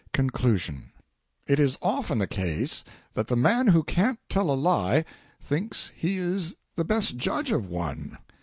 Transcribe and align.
Conclusion 0.13 0.93
It 1.45 1.59
is 1.59 1.77
often 1.79 2.17
the 2.17 2.25
case 2.25 2.83
that 3.13 3.27
the 3.27 3.35
man 3.35 3.67
who 3.67 3.83
can't 3.83 4.19
tell 4.29 4.49
a 4.49 4.55
lie 4.57 5.05
thinks 5.39 5.91
he 5.95 6.17
is 6.17 6.55
the 6.73 6.83
best 6.83 7.17
judge 7.17 7.51
of 7.51 7.67
one. 7.69 8.17